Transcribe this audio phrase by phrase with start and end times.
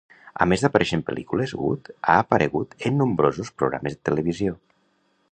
[0.43, 4.57] A més d'aparèixer en pel·lícules, Goode ha aparegut en nombrosos programes de televisió.